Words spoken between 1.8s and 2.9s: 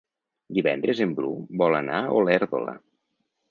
anar a Olèrdola.